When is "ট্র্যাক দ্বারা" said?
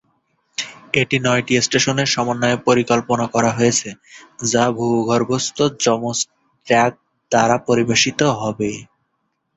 6.67-7.57